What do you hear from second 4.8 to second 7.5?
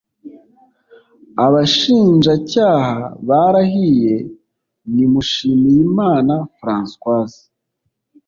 ni Mushimiyimana Françoise